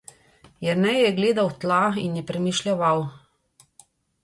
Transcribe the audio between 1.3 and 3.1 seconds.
v tla in je premišljeval.